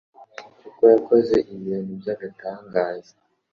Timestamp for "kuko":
0.61-0.81